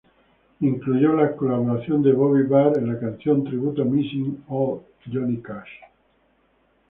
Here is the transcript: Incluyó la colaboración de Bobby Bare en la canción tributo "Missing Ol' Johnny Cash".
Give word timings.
Incluyó 0.61 1.13
la 1.13 1.35
colaboración 1.35 2.01
de 2.01 2.11
Bobby 2.13 2.41
Bare 2.41 2.79
en 2.79 2.87
la 2.91 2.99
canción 2.99 3.43
tributo 3.43 3.85
"Missing 3.85 4.45
Ol' 4.47 4.81
Johnny 5.05 5.37
Cash". 5.43 5.69